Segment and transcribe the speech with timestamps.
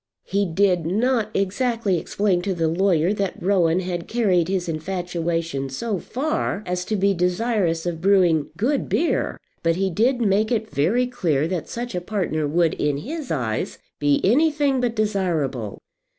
[0.23, 5.99] He did not exactly explain to the lawyer that Rowan had carried his infatuation so
[5.99, 11.05] far as to be desirous of brewing good beer, but he did make it very
[11.05, 15.77] clear that such a partner would, in his eyes, be anything but desirable.